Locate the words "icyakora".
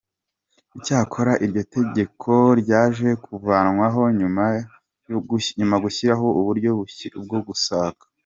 0.77-1.31